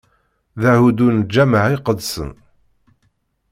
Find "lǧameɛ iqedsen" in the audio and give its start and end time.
1.23-2.31